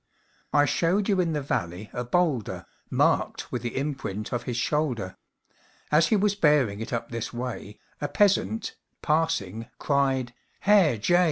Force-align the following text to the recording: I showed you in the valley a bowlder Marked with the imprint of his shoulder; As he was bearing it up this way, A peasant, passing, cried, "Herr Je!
I 0.51 0.65
showed 0.65 1.07
you 1.07 1.19
in 1.21 1.33
the 1.33 1.43
valley 1.43 1.91
a 1.93 2.03
bowlder 2.03 2.65
Marked 2.89 3.51
with 3.51 3.61
the 3.61 3.77
imprint 3.77 4.33
of 4.33 4.45
his 4.49 4.57
shoulder; 4.57 5.15
As 5.91 6.07
he 6.07 6.15
was 6.15 6.33
bearing 6.33 6.81
it 6.81 6.91
up 6.91 7.11
this 7.11 7.31
way, 7.31 7.77
A 8.01 8.07
peasant, 8.07 8.75
passing, 9.03 9.67
cried, 9.77 10.33
"Herr 10.61 10.97
Je! 10.97 11.19